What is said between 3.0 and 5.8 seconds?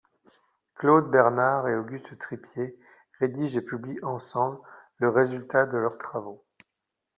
rédigent et publient ensemble le résultat de